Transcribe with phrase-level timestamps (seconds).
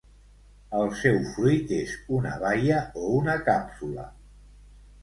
[0.77, 4.13] El seu fruit és una baia o una càpsula.